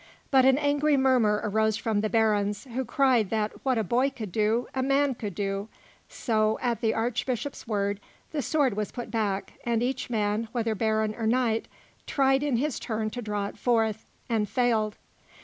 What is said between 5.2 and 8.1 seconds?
do; so, at the Archbishop's word,